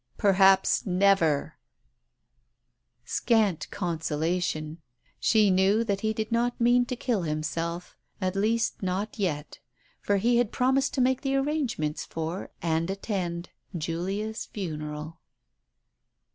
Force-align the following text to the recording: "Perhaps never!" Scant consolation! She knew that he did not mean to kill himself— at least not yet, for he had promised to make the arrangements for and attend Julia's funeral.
"Perhaps 0.31 0.83
never!" 0.87 1.59
Scant 3.05 3.69
consolation! 3.69 4.79
She 5.19 5.51
knew 5.51 5.83
that 5.83 6.01
he 6.01 6.11
did 6.11 6.31
not 6.31 6.59
mean 6.59 6.87
to 6.87 6.95
kill 6.95 7.21
himself— 7.21 7.95
at 8.19 8.35
least 8.35 8.81
not 8.81 9.19
yet, 9.19 9.59
for 10.01 10.17
he 10.17 10.37
had 10.37 10.51
promised 10.51 10.95
to 10.95 11.01
make 11.01 11.21
the 11.21 11.35
arrangements 11.35 12.03
for 12.03 12.49
and 12.63 12.89
attend 12.89 13.49
Julia's 13.77 14.45
funeral. 14.47 15.19